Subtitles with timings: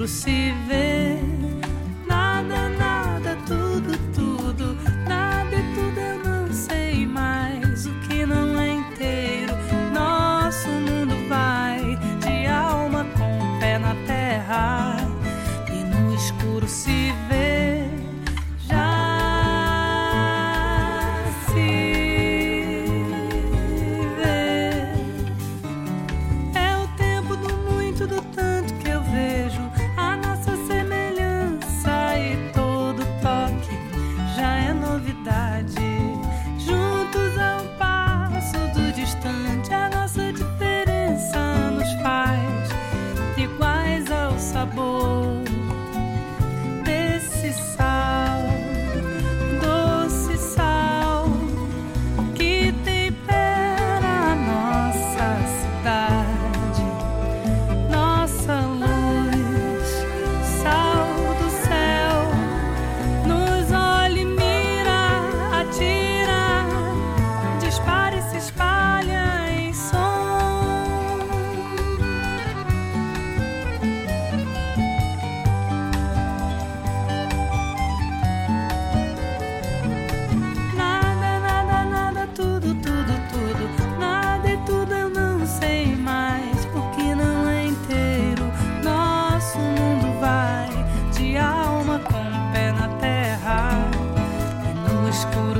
[0.00, 1.18] escuro se vê.
[2.06, 4.76] Nada, nada, tudo, tudo,
[5.06, 7.29] nada e tudo eu não sei mais.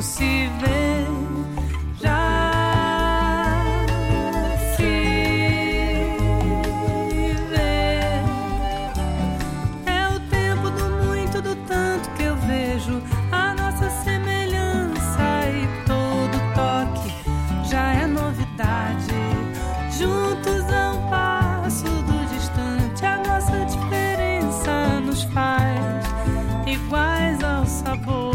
[0.02, 1.04] se vê.
[2.00, 3.62] Já
[4.74, 4.82] se
[7.50, 8.00] vê.
[9.86, 16.38] É o tempo do muito, do tanto que eu vejo a nossa semelhança e todo
[16.54, 17.14] toque
[17.68, 19.12] já é novidade.
[19.98, 26.06] Juntos a um passo do distante, a nossa diferença nos faz
[26.66, 28.29] iguais ao sabor.